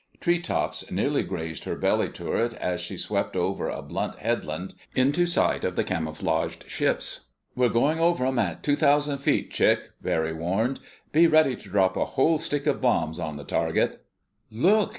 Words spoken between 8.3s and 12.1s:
at two thousand feet, Chick," Barry warned. "Be ready to drop a